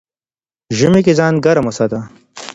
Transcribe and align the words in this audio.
ژمی 0.77 1.01
ځان 1.17 1.33
ګرم 1.45 1.65
وساته 1.67 1.99